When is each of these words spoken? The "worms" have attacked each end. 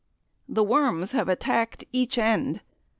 The 0.49 0.63
"worms" 0.63 1.11
have 1.11 1.29
attacked 1.29 1.83
each 1.91 2.17
end. 2.17 2.61